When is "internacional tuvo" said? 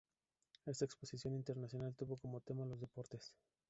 1.35-2.17